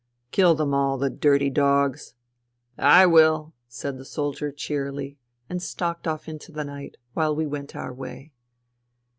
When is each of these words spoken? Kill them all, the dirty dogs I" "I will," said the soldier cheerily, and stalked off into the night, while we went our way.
Kill 0.31 0.55
them 0.55 0.73
all, 0.73 0.97
the 0.97 1.11
dirty 1.11 1.51
dogs 1.51 2.15
I" 2.75 3.03
"I 3.03 3.05
will," 3.05 3.53
said 3.67 3.99
the 3.99 4.03
soldier 4.03 4.51
cheerily, 4.51 5.19
and 5.47 5.61
stalked 5.61 6.07
off 6.07 6.27
into 6.27 6.51
the 6.51 6.63
night, 6.65 6.97
while 7.13 7.35
we 7.35 7.45
went 7.45 7.75
our 7.75 7.93
way. 7.93 8.33